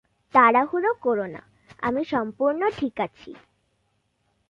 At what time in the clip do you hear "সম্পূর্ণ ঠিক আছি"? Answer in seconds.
2.03-3.31